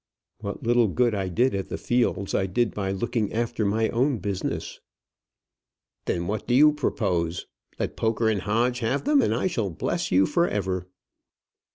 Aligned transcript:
"What 0.39 0.63
little 0.63 0.87
good 0.87 1.13
I 1.13 1.27
did 1.27 1.53
at 1.53 1.69
the 1.69 1.77
Fields 1.77 2.33
I 2.33 2.47
did 2.47 2.73
by 2.73 2.91
looking 2.91 3.31
after 3.31 3.67
my 3.67 3.87
own 3.89 4.17
business." 4.17 4.79
"Then 6.05 6.25
what 6.25 6.47
do 6.47 6.55
you 6.55 6.73
propose? 6.73 7.45
Let 7.77 7.95
Poker 7.95 8.33
& 8.39 8.39
Hodge 8.39 8.79
have 8.79 9.03
them, 9.05 9.21
and 9.21 9.31
I 9.35 9.45
shall 9.45 9.69
bless 9.69 10.11
you 10.11 10.25
for 10.25 10.47
ever." 10.47 10.87